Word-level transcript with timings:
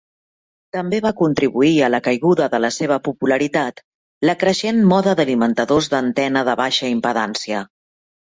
També 0.75 0.99
va 1.05 1.09
contribuir 1.17 1.73
a 1.87 1.89
la 1.95 1.99
caiguda 2.07 2.47
de 2.53 2.59
la 2.65 2.71
seva 2.77 2.97
popularitat 3.09 3.83
la 4.31 4.35
creixent 4.45 4.81
moda 4.95 5.15
d'alimentadors 5.21 5.93
d'antena 5.95 6.45
de 6.51 6.57
baixa 6.65 6.91
impedància. 6.97 7.63